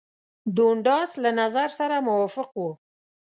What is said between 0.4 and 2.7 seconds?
دونډاس له نظر سره موافق